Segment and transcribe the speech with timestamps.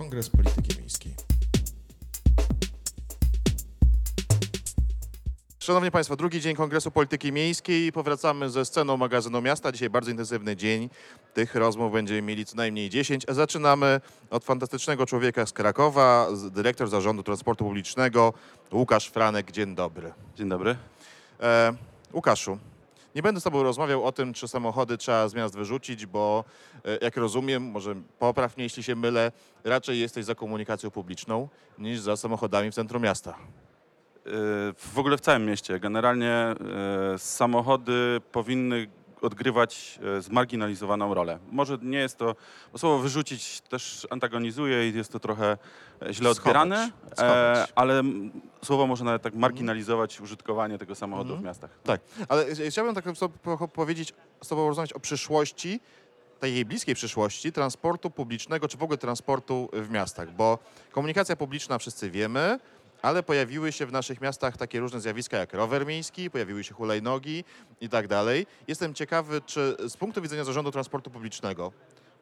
[0.00, 1.14] Kongres Polityki Miejskiej.
[5.58, 7.92] Szanowni Państwo, drugi dzień Kongresu Polityki Miejskiej.
[7.92, 9.72] Powracamy ze sceną magazynu miasta.
[9.72, 10.90] Dzisiaj bardzo intensywny dzień.
[11.34, 13.24] Tych rozmów będziemy mieli co najmniej 10.
[13.28, 14.00] A Zaczynamy
[14.30, 18.32] od fantastycznego człowieka z Krakowa, dyrektor Zarządu Transportu Publicznego,
[18.72, 19.52] Łukasz Franek.
[19.52, 20.12] Dzień dobry.
[20.36, 20.76] Dzień dobry.
[21.40, 21.74] E,
[22.12, 22.58] Łukaszu,
[23.14, 26.44] nie będę z Tobą rozmawiał o tym, czy samochody trzeba z miast wyrzucić, bo
[26.84, 29.32] e, jak rozumiem, może popraw mnie, jeśli się mylę,
[29.64, 33.36] raczej jesteś za komunikacją publiczną niż za samochodami w centrum miasta.
[34.26, 34.32] Yy,
[34.76, 35.80] W ogóle w całym mieście.
[35.80, 36.54] Generalnie
[37.12, 38.88] yy, samochody powinny
[39.22, 41.38] odgrywać yy, zmarginalizowaną rolę.
[41.50, 42.36] Może nie jest to,
[42.72, 45.58] bo słowo wyrzucić też antagonizuje i jest to trochę
[46.02, 47.70] e, źle Schować, odbierane, schować.
[47.70, 48.30] e, ale m,
[48.64, 51.42] słowo może nawet tak marginalizować użytkowanie tego samochodu Mhm.
[51.42, 51.70] w miastach.
[51.84, 53.04] Tak, ale chciałbym tak
[53.74, 55.80] powiedzieć, z Tobą rozmawiać o przyszłości,
[56.40, 60.58] takiej bliskiej przyszłości transportu publicznego, czy w ogóle transportu w miastach, bo
[60.92, 62.58] komunikacja publiczna wszyscy wiemy,
[63.02, 67.44] ale pojawiły się w naszych miastach takie różne zjawiska jak rower miejski, pojawiły się hulajnogi
[67.80, 68.46] i tak dalej.
[68.68, 71.72] Jestem ciekawy, czy z punktu widzenia zarządu transportu publicznego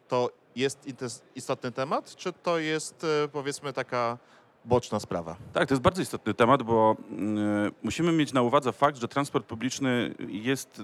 [0.08, 0.86] to jest
[1.34, 4.18] istotny temat, czy to jest e, powiedzmy taka
[4.64, 5.36] boczna sprawa?
[5.52, 9.46] Tak, to jest bardzo istotny temat, bo mm, musimy mieć na uwadze fakt, że transport
[9.46, 10.82] publiczny jest y,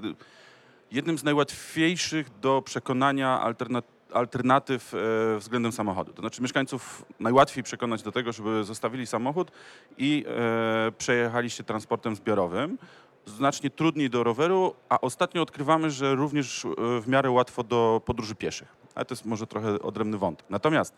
[0.91, 3.83] jednym z najłatwiejszych do przekonania alterna-
[4.14, 4.98] alternatyw e,
[5.38, 6.12] względem samochodu.
[6.12, 9.50] To znaczy mieszkańców najłatwiej przekonać do tego, żeby zostawili samochód
[9.98, 12.78] i e, przejechali się transportem zbiorowym.
[13.26, 18.34] Znacznie trudniej do roweru, a ostatnio odkrywamy, że również e, w miarę łatwo do podróży
[18.34, 18.68] pieszych.
[18.94, 20.46] Ale to jest może trochę odrębny wątek.
[20.50, 20.94] Natomiast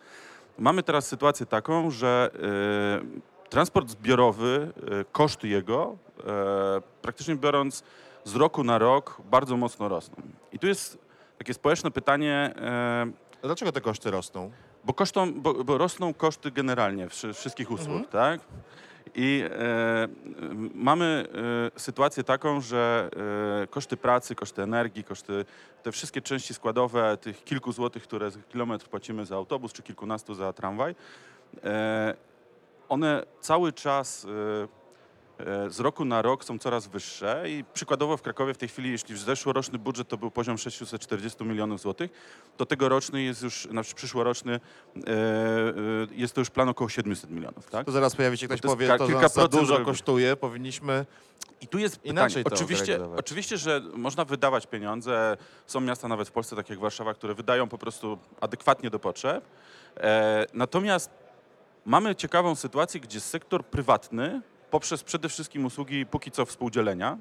[0.57, 2.31] mamy teraz sytuację taką, że
[3.49, 4.71] transport zbiorowy,
[5.11, 5.97] koszty jego,
[7.01, 7.83] praktycznie biorąc
[8.23, 10.15] z roku na rok, bardzo mocno rosną.
[10.51, 11.06] I tu jest
[11.37, 14.51] takie społeczne pytanie, e, Dlaczego te koszty rosną?
[14.83, 18.05] bo, kosztą, bo, bo rosną koszty generalnie wszy- wszystkich usług, Mhm.
[18.05, 18.41] tak?
[19.15, 20.07] I e,
[20.75, 21.25] mamy
[21.75, 23.09] e, sytuację taką, że
[23.63, 25.45] e, koszty pracy, koszty energii, koszty,
[25.83, 30.33] te wszystkie części składowe tych kilku złotych, które za kilometr płacimy za autobus, czy kilkunastu
[30.33, 30.95] za tramwaj,
[31.63, 32.13] e,
[32.89, 34.67] one cały czas e,
[35.69, 39.15] z roku na rok są coraz wyższe i przykładowo w Krakowie w tej chwili, jeśli
[39.15, 42.11] w zeszłoroczny budżet to był poziom 640 milionów złotych,
[42.57, 45.13] to tegoroczny jest już, znaczy przyszłoroczny e, e,
[46.11, 47.85] jest to już plan około 700 milionów, tak?
[47.85, 51.05] To zaraz pojawi się ktoś, to powie, to kilka nas za dużo kosztuje, powinniśmy...
[51.61, 52.61] I tu jest Inaczej pytanie.
[52.61, 55.37] Oczywiście, oczywiście, że można wydawać pieniądze.
[55.67, 59.45] Są miasta nawet w Polsce, takie jak Warszawa, które wydają po prostu adekwatnie do potrzeb.
[59.97, 61.09] E, natomiast
[61.85, 67.17] mamy ciekawą sytuację, gdzie sektor prywatny, poprzez przede wszystkim usługi póki co współdzielenia,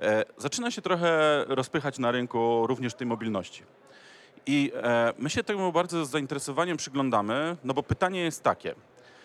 [0.00, 3.62] e, zaczyna się trochę rozpychać na rynku również tej mobilności.
[4.46, 8.74] I e, my się temu bardzo z zainteresowaniem przyglądamy, no bo pytanie jest takie,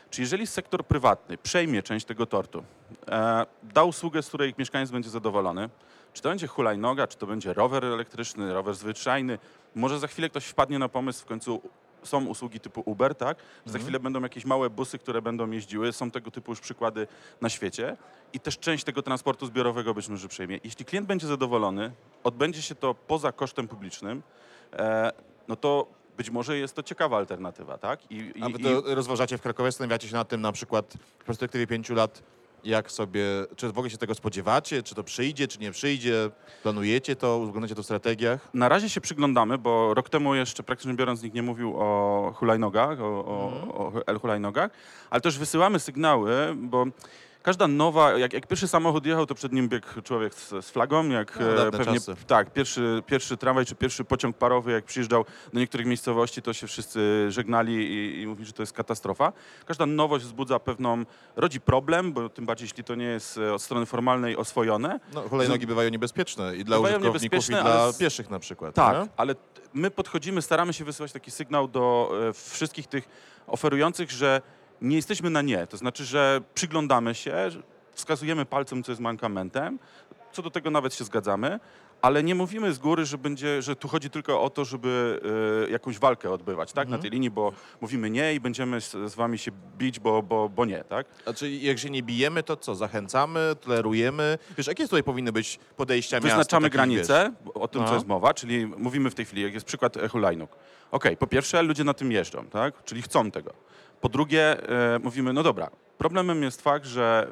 [0.09, 2.63] czy jeżeli sektor prywatny przejmie część tego tortu,
[3.07, 5.69] e, da usługę, z której mieszkaniec będzie zadowolony,
[6.13, 9.39] czy to będzie hulajnoga, czy to będzie rower elektryczny, rower zwyczajny,
[9.75, 11.61] może za chwilę ktoś wpadnie na pomysł, w końcu
[12.07, 13.37] są usługi typu Uber, tak?
[13.65, 17.07] Że za chwilę będą jakieś małe busy, które będą jeździły, są tego typu już przykłady
[17.41, 17.97] na świecie
[18.33, 20.59] i też część tego transportu zbiorowego być może przejmie.
[20.63, 21.91] Jeśli klient będzie zadowolony,
[22.23, 24.23] odbędzie się to poza kosztem publicznym,
[24.73, 25.11] e,
[25.47, 28.11] no to być może jest to ciekawa alternatywa, tak?
[28.11, 31.67] I, A wy to rozważacie w Krakowie, zastanawiacie się nad tym na przykład w perspektywie
[31.67, 32.23] pięciu lat,
[32.67, 33.23] jak sobie,
[33.55, 36.29] czy w ogóle się tego spodziewacie, czy to przyjdzie, czy nie przyjdzie,
[36.63, 38.49] planujecie to, uwzględniacie to w strategiach?
[38.53, 43.01] Na razie się przyglądamy, bo rok temu jeszcze praktycznie biorąc nikt nie mówił o hulajnogach,
[43.01, 43.33] o, o,
[43.77, 44.71] o el-hulajnogach,
[45.09, 46.85] ale też wysyłamy sygnały, bo
[47.43, 51.09] każda nowa, jak, jak pierwszy samochód jechał, to przed nim biegł człowiek z, z flagą,
[51.09, 52.15] jak No, e, pewnie, czasy.
[52.27, 56.67] tak, pierwszy, pierwszy tramwaj czy pierwszy pociąg parowy, jak przyjeżdżał do niektórych miejscowości, to się
[56.67, 59.33] wszyscy żegnali i, i mówili, że to jest katastrofa.
[59.65, 61.03] Każda nowość wzbudza pewną,
[61.35, 65.21] rodzi problem, bo tym bardziej, jeśli to nie jest e, od strony formalnej oswojone, No,
[65.21, 68.75] hulajnogi bywają niebezpieczne i dla użytkowników, i dla z- pieszych na przykład.
[68.75, 69.07] Tak, nie?
[69.17, 69.35] ale
[69.73, 73.09] my podchodzimy, staramy się wysyłać taki sygnał do e, wszystkich tych
[73.47, 74.41] oferujących, że
[74.81, 75.67] nie jesteśmy na nie.
[75.67, 77.49] To znaczy, że przyglądamy się,
[77.91, 79.79] wskazujemy palcem, co jest mankamentem,
[80.31, 81.59] co do tego nawet się zgadzamy,
[82.01, 85.21] ale nie mówimy z góry, że, będzie, że tu chodzi tylko o to, żeby
[85.67, 89.15] e, jakąś walkę odbywać tak, na tej linii, bo mówimy nie i będziemy z, z
[89.15, 90.83] wami się bić, bo, bo, bo nie.
[90.83, 91.07] Tak?
[91.35, 92.75] Czyli jak się nie bijemy, to co?
[92.75, 94.37] Zachęcamy, tolerujemy?
[94.57, 96.29] Wiesz, jakie tutaj powinny być podejścia miasta?
[96.29, 97.87] Wyznaczamy granice, o tym, No.
[97.87, 100.49] co jest mowa, czyli mówimy w tej chwili, jak jest przykład hulajnóg.
[100.91, 102.83] Okej, po pierwsze, ludzie na tym jeżdżą, tak?
[102.83, 103.53] czyli chcą tego.
[104.01, 107.27] Po drugie, e, mówimy, no dobra, problemem jest fakt, że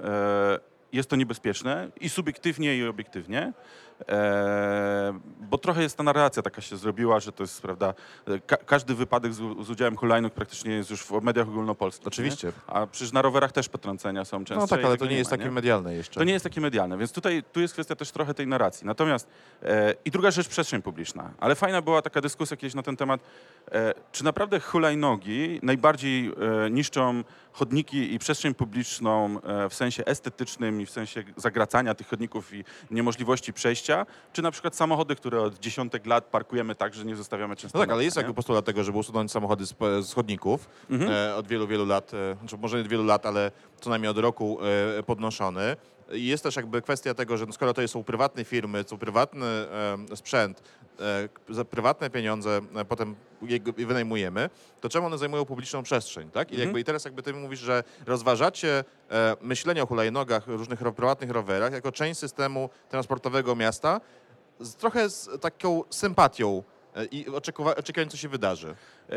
[0.62, 3.54] e, jest to niebezpieczne i subiektywnie, i obiektywnie.
[4.10, 7.94] E, bo trochę jest ta narracja taka się zrobiła, że to jest, prawda,
[8.48, 12.08] ka każdy wypadek z, z udziałem hulajnóg praktycznie jest już w mediach ogólnopolskich.
[12.08, 12.48] Oczywiście.
[12.48, 12.54] Nie?
[12.74, 14.62] A przecież na rowerach też potrącenia są często.
[14.62, 16.20] No tak, ale to nie jest takie medialne jeszcze.
[16.20, 18.88] To nie jest takie medialne, więc tutaj tu jest kwestia też trochę tej narracji.
[18.88, 19.28] Natomiast
[19.64, 21.32] e, i druga rzecz, przestrzeń publiczna.
[21.40, 23.22] Ale fajna była taka dyskusja kiedyś na ten temat,
[23.72, 27.24] e, czy naprawdę hulajnogi najbardziej e, niszczą
[27.56, 32.64] chodniki i przestrzeń publiczną e, w sensie estetycznym i w sensie zagracania tych chodników i
[32.92, 37.56] niemożliwości przejścia, czy na przykład samochody, które od dziesiątek lat parkujemy tak, że nie zostawiamy
[37.56, 41.12] często No tak, ale jest jakby postulat tego, żeby usunąć samochody z, z chodników Mhm.
[41.12, 43.52] e, od wielu, wielu lat, e, znaczy może nie od wielu lat, ale
[43.82, 44.58] co najmniej od roku
[45.00, 45.76] e, podnoszony.
[46.12, 49.46] I Jest też jakby kwestia tego, że no skoro to są prywatne firmy, są prywatny
[49.46, 50.64] e, sprzęt,
[51.00, 53.16] e, za prywatne pieniądze e, potem
[53.78, 54.50] wynajmujemy,
[54.82, 56.52] to czemu one zajmują publiczną przestrzeń, tak?
[56.52, 56.68] I, Mhm.
[56.68, 61.74] jakby, I teraz jakby ty mówisz, że rozważacie e, myślenie o hulajnogach, różnych prywatnych rowerach
[61.74, 64.02] jako część systemu transportowego miasta,
[64.60, 66.64] z, trochę z taką sympatią
[66.96, 68.76] e, i oczekiwa- oczekiwaniem, co się wydarzy.
[69.10, 69.16] E,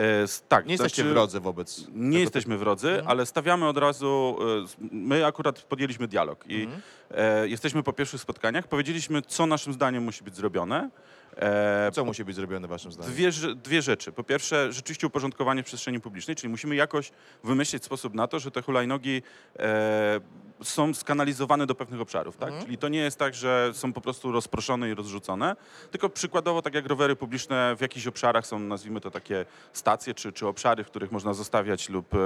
[0.48, 1.78] tak, Nie jesteście znaczy- wrodzy wobec.
[1.88, 3.08] Nie tego jesteśmy wrodzy, Mhm.
[3.08, 4.38] ale stawiamy od razu.
[4.82, 6.82] e, My akurat podjęliśmy dialog i Mhm.
[7.10, 8.66] e, jesteśmy po pierwszych spotkaniach.
[8.66, 10.90] Powiedzieliśmy, co naszym zdaniem musi być zrobione.
[11.38, 11.90] E.
[11.92, 13.12] Co musi być zrobione waszym zdaniem?
[13.12, 14.12] Dwie, dwie rzeczy.
[14.12, 17.10] Po pierwsze, rzeczywiście uporządkowanie przestrzeni publicznej, czyli musimy jakoś
[17.44, 19.22] wymyślić sposób na to, że te hulajnogi
[19.58, 20.20] e,
[20.62, 22.36] są skanalizowane do pewnych obszarów.
[22.36, 22.48] Tak?
[22.48, 22.64] Mhm.
[22.64, 25.56] Czyli to nie jest tak, że są po prostu rozproszone i rozrzucone,
[25.90, 30.32] tylko przykładowo, tak jak rowery publiczne w jakichś obszarach są, nazwijmy to takie stacje czy,
[30.32, 32.18] czy obszary, w których można zostawiać lub, e,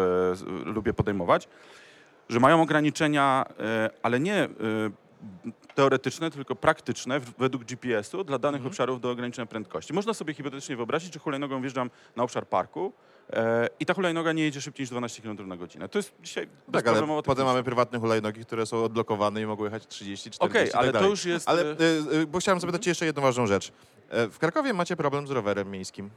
[0.65, 1.49] lub je podejmować,
[2.29, 4.49] że mają ograniczenia, e, ale nie e,
[5.75, 8.71] teoretyczne, tylko praktyczne według GPS-u dla danych Mhm.
[8.73, 9.93] obszarów do ograniczenia prędkości.
[9.93, 12.93] Można sobie hipotetycznie wyobrazić, że hulajnogą wjeżdżam na obszar parku
[13.33, 15.89] e, i ta hulajnoga nie jedzie szybciej niż 12 km na godzinę.
[15.89, 17.45] To jest dzisiaj Tak, ale potem technicznie.
[17.45, 20.87] mamy prywatne hulajnogi, które są odblokowane i mogą jechać 30, 40 Okej, i tak ale
[20.87, 21.11] to dalej.
[21.11, 21.49] już jest...
[21.49, 21.81] Ale e,
[22.15, 23.73] y, y, bo chciałem zapytać cię jeszcze jedną ważną rzecz.
[24.11, 26.11] E, W Krakowie macie problem z rowerem miejskim.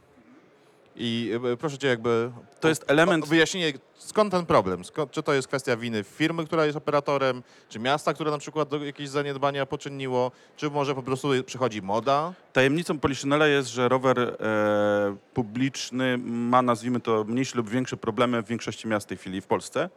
[0.95, 2.31] I y, proszę cię jakby...
[2.59, 4.85] To jest element- o Wyjaśnienie, skąd ten problem?
[4.85, 8.83] Skąd, czy to jest kwestia winy firmy, która jest operatorem, czy miasta, które na przykład
[8.83, 12.33] jakieś zaniedbania poczyniło, czy może po prostu przychodzi moda?
[12.53, 18.47] Tajemnicą Poliszynela jest, że rower e, publiczny ma, nazwijmy to, mniejsze lub większe problemy w
[18.47, 19.89] większości miast w tej chwili w Polsce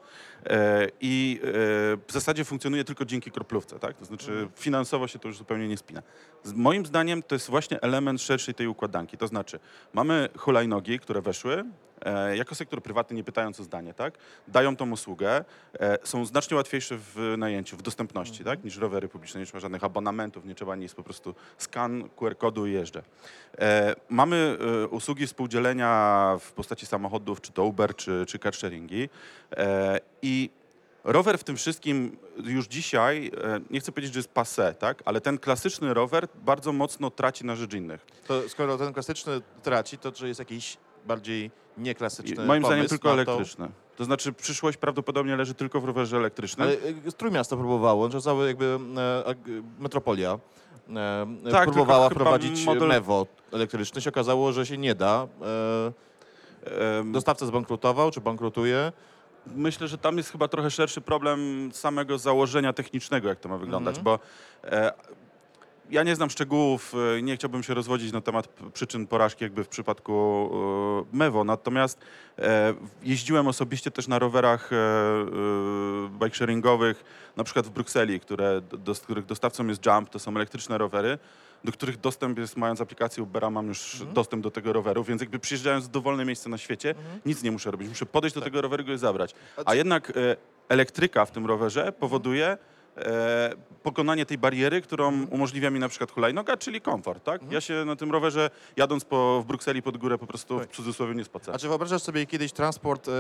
[0.47, 1.49] e, i e,
[2.07, 3.97] w zasadzie funkcjonuje tylko dzięki kroplówce, tak?
[3.97, 6.03] To znaczy finansowo się to już zupełnie nie spina.
[6.43, 9.59] Z moim zdaniem to jest właśnie element szerszej tej układanki, to znaczy
[9.93, 11.65] mamy hulajnogi, które weszły,
[12.35, 14.19] jako sektor prywatny, nie pytając o zdanie, tak?
[14.49, 15.45] Dają tą usługę,
[15.81, 18.65] e, są znacznie łatwiejsze w najęciu, w dostępności, tak?
[18.65, 22.67] Niż rowery publiczne, nie trzeba żadnych abonamentów, nie trzeba nic, po prostu skan QR kodu
[22.67, 23.03] i jeżdżę.
[23.59, 29.09] E, mamy e, usługi współdzielenia w postaci samochodów, czy to Uber, czy, czy carsharingi
[29.57, 30.51] e, i
[31.05, 35.03] Rower w tym wszystkim już dzisiaj, e, nie chcę powiedzieć, że jest passé, tak?
[35.05, 38.07] ale ten klasyczny rower bardzo mocno traci na rzecz innych.
[38.27, 40.77] To skoro ten klasyczny traci, to czy jest jakiś
[41.13, 43.15] bardziej nieklasyczny moim zdaniem tylko to?
[43.15, 43.69] elektryczne.
[43.97, 46.69] To znaczy przyszłość prawdopodobnie leży tylko w rowerze elektrycznym.
[46.69, 46.77] Ale
[47.09, 49.35] y, Trójmiasto próbowało, że jakby e,
[49.79, 50.39] metropolia
[50.91, 54.01] e, Tak, próbowała wprowadzić model- mewo elektryczne.
[54.01, 55.27] się okazało, że się nie da.
[55.43, 58.93] E, dostawca zbankrutował, czy bankrutuje.
[59.47, 63.99] Myślę, że tam jest chyba trochę szerszy problem samego założenia technicznego, jak to ma wyglądać,
[63.99, 64.05] Mhm.
[64.05, 64.19] bo
[64.71, 64.93] e,
[65.91, 69.69] ja nie znam szczegółów, e, nie chciałbym się rozwodzić na temat przyczyn porażki jakby w
[69.69, 70.51] przypadku
[71.13, 71.99] e, Mewo, natomiast
[72.39, 74.71] e, jeździłem osobiście też na rowerach
[76.21, 77.05] bike sharingowych,
[77.37, 81.19] na przykład w Brukseli, które, do, z których dostawcą jest Jump, to są elektryczne rowery,
[81.65, 84.13] do których dostęp jest, mając aplikację Ubera, mam już Mhm.
[84.15, 86.95] dostęp do tego roweru, więc jakby przyjeżdżając w dowolne miejsce na świecie,
[87.27, 88.47] nic nie muszę robić, muszę podejść do Tak.
[88.49, 89.35] tego roweru i go zabrać.
[89.65, 90.13] A jednak
[90.69, 92.59] elektryka w tym rowerze powoduje
[93.83, 97.25] pokonanie tej bariery, którą umożliwia mi na przykład hulajnoga, czyli komfort.
[97.25, 97.53] Tak?
[97.53, 101.15] Ja się na tym rowerze jadąc po, w Brukseli pod górę po prostu w cudzysłowie
[101.15, 101.53] nie spocę.
[101.53, 103.13] A czy wyobrażasz sobie kiedyś transport e,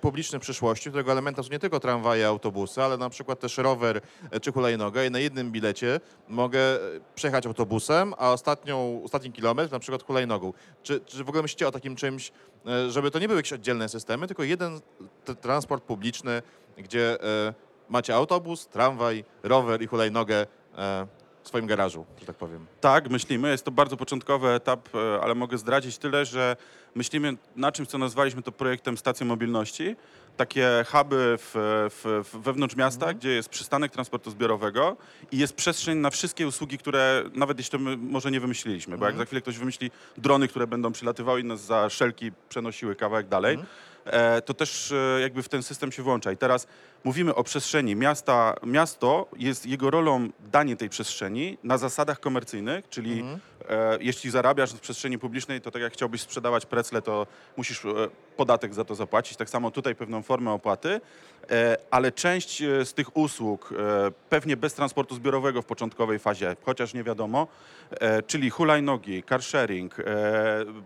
[0.00, 4.00] publiczny w przyszłości, którego elementem są nie tylko tramwaje, autobusy, ale na przykład też rower
[4.30, 6.78] e, czy hulajnoga i na jednym bilecie mogę e,
[7.14, 10.52] przejechać autobusem, a ostatnią, ostatni kilometr na przykład hulajnogą.
[10.82, 12.32] Czy, czy w ogóle myślicie o takim czymś,
[12.66, 14.80] e, żeby to nie były jakieś oddzielne systemy, tylko jeden
[15.40, 16.42] transport publiczny,
[16.76, 17.54] gdzie e,
[17.92, 20.46] macie autobus, tramwaj, rower i hulajnogę
[20.76, 21.06] e,
[21.42, 22.66] w swoim garażu, że tak powiem.
[22.80, 23.50] Tak, myślimy.
[23.50, 26.56] Jest to bardzo początkowy etap, e, ale mogę zdradzić tyle, że
[26.94, 29.96] myślimy na czymś, co nazwaliśmy to projektem stacji mobilności.
[30.36, 31.52] Takie huby w,
[31.90, 34.96] w, w wewnątrz miasta, gdzie jest przystanek transportu zbiorowego
[35.32, 39.06] i jest przestrzeń na wszystkie usługi, które nawet jeśli to my może nie wymyśliliśmy, bo
[39.06, 43.28] jak za chwilę ktoś wymyśli drony, które będą przylatywały i nas za szelki przenosiły kawałek
[43.28, 43.64] dalej, e,
[44.44, 46.32] to też e, jakby w ten system się włącza.
[46.32, 46.66] I teraz
[47.04, 48.54] mówimy o przestrzeni miasta.
[48.62, 53.38] Miasto jest jego rolą danie tej przestrzeni na zasadach komercyjnych, czyli e,
[54.00, 57.26] jeśli zarabiasz w przestrzeni publicznej, to tak jak chciałbyś sprzedawać precle, to
[57.56, 57.88] musisz e,
[58.36, 59.36] podatek za to zapłacić.
[59.36, 61.00] Tak samo tutaj pewną formę opłaty,
[61.50, 66.56] e, ale część e, z tych usług, e, pewnie bez transportu zbiorowego w początkowej fazie,
[66.62, 67.46] chociaż nie wiadomo,
[67.90, 70.04] e, czyli hulajnogi, car sharing, e,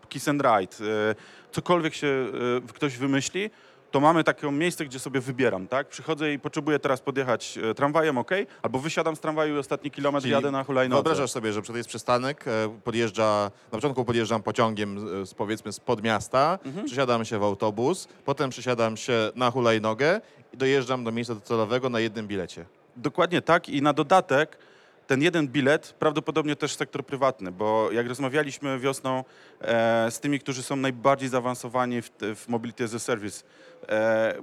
[0.08, 0.76] kiss and ride,
[1.10, 1.14] e,
[1.52, 3.50] cokolwiek się e, ktoś wymyśli,
[3.90, 5.88] to mamy takie miejsce, gdzie sobie wybieram, tak?
[5.88, 8.30] Przychodzę i potrzebuję teraz podjechać e, tramwajem, ok,
[8.62, 11.02] albo wysiadam z tramwaju i ostatni kilometr Czyli jadę na hulajnodze.
[11.02, 15.72] Wyobrażasz sobie, że przed jest przystanek, e, podjeżdża, na początku podjeżdżam pociągiem z, z, powiedzmy
[15.72, 16.86] spod miasta, Mhm.
[16.86, 20.20] przesiadam się w autobus, potem przesiadam się na hulajnogę
[20.52, 22.64] i dojeżdżam do miejsca docelowego na jednym bilecie.
[22.96, 24.58] Dokładnie tak i na dodatek
[25.06, 29.24] ten jeden bilet prawdopodobnie też sektor prywatny, bo jak rozmawialiśmy wiosną
[29.60, 33.44] e, z tymi, którzy są najbardziej zaawansowani w, w Mobility as a Service,
[33.88, 34.34] e,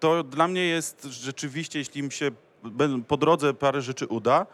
[0.00, 2.30] to dla mnie jest rzeczywiście, jeśli im się
[3.08, 4.46] po drodze parę rzeczy uda,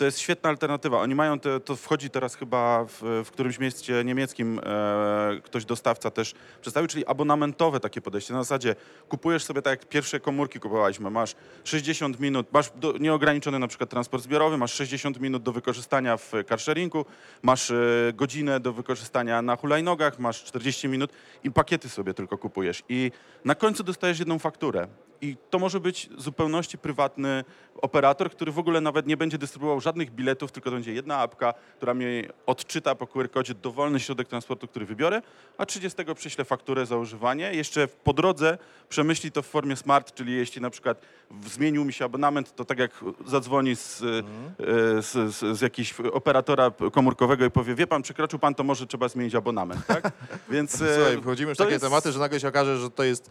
[0.00, 1.00] to jest świetna alternatywa.
[1.00, 6.10] Oni mają, te, to wchodzi teraz chyba w, w którymś mieście niemieckim, e, ktoś dostawca
[6.10, 8.34] też przedstawił, czyli abonamentowe takie podejście.
[8.34, 8.76] Na zasadzie
[9.08, 13.90] kupujesz sobie tak jak pierwsze komórki kupowaliśmy, masz 60 minut, masz do, nieograniczony na przykład
[13.90, 17.04] transport zbiorowy, masz 60 minut do wykorzystania w carsharingu,
[17.42, 17.74] masz e,
[18.14, 21.12] godzinę do wykorzystania na hulajnogach, masz 40 minut
[21.44, 22.82] i pakiety sobie tylko kupujesz.
[22.88, 23.12] I
[23.44, 24.88] na końcu dostajesz jedną fakturę.
[25.22, 27.44] I to może być w zupełności prywatny
[27.82, 31.54] operator, który w ogóle nawet nie będzie dystrybuował żadnych biletów, tylko to będzie jedna apka,
[31.76, 35.22] która mi odczyta po QR-kodzie dowolny środek transportu, który wybiorę,
[35.58, 37.54] a 30 przyślę fakturę za używanie.
[37.54, 38.58] Jeszcze po drodze
[38.88, 41.02] przemyśli to w formie smart, czyli jeśli na przykład
[41.46, 46.70] zmienił mi się abonament, to tak jak zadzwoni z, e, z, z, z jakiegoś operatora
[46.92, 50.12] komórkowego i powie, wie pan, przekroczył pan, to może trzeba zmienić abonament, tak?
[50.50, 53.30] Więc e, Słuchaj, wchodzimy w takie jest- tematy, że nagle się okaże, że to jest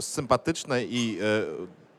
[0.00, 1.18] sympatyczne i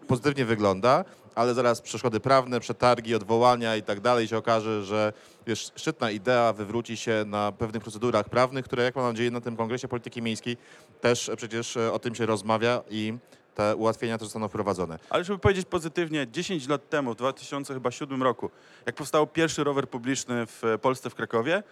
[0.03, 5.13] e, pozytywnie wygląda, ale zaraz przeszkody prawne, przetargi, odwołania i tak dalej się okaże, że
[5.47, 9.57] wiesz, szczytna idea wywróci się na pewnych procedurach prawnych, które jak mam nadzieję na tym
[9.57, 10.57] Kongresie Polityki Miejskiej
[11.01, 13.13] też przecież e, o tym się rozmawia i
[13.55, 14.99] te ułatwienia też zostaną wprowadzone.
[15.09, 18.49] Ale żeby powiedzieć pozytywnie, 10 lat temu, w 2007 roku,
[18.85, 21.63] jak powstał pierwszy rower publiczny w Polsce, w Krakowie,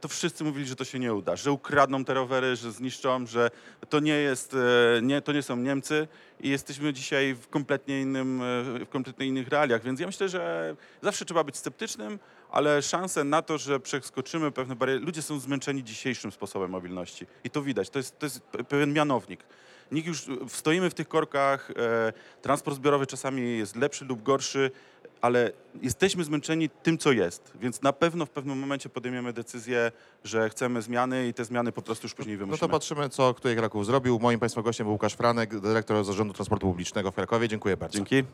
[0.00, 3.50] to wszyscy mówili, że to się nie uda, że ukradną te rowery, że zniszczą, że
[3.88, 6.08] to nie jest, e, nie, to nie są Niemcy
[6.40, 8.44] i jesteśmy dzisiaj w kompletnie innym, e,
[8.84, 12.18] w kompletnie innych realiach, więc ja myślę, że zawsze trzeba być sceptycznym,
[12.50, 17.50] ale szanse na to, że przeskoczymy pewne bariery, ludzie są zmęczeni dzisiejszym sposobem mobilności i
[17.50, 19.40] to widać, to jest, to jest pe- pewien mianownik.
[19.92, 24.70] Nikt już stoimy w tych korkach, e, transport zbiorowy czasami jest lepszy lub gorszy,
[25.20, 29.92] ale jesteśmy zmęczeni tym, co jest, więc na pewno w pewnym momencie podejmiemy decyzję,
[30.24, 32.60] że chcemy zmiany i te zmiany po prostu już później No wymusimy.
[32.60, 34.18] to patrzymy, co który Kraków zrobił.
[34.18, 37.48] Moim Państwa gościem był Łukasz Franek, dyrektor Zarządu Transportu Publicznego w Krakowie.
[37.48, 37.96] Dziękuję bardzo.
[37.98, 38.24] Dzięki.